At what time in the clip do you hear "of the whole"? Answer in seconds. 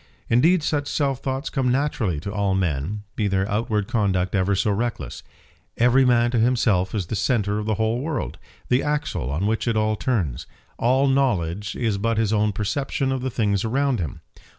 7.59-8.01